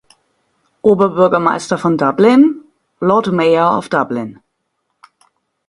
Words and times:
Oberbürgermeister 0.81 1.77
von 1.77 1.95
Dublin 1.95 2.63
("Lord 3.01 3.31
Mayor 3.31 3.77
of 3.77 3.87
Dublin"). 3.89 4.39